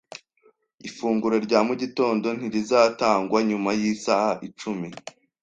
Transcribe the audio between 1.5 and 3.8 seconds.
mu gitondo ntirizatangwa nyuma